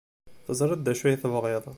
[0.45, 1.63] Teẓriḍ d acu ay tebɣiḍ.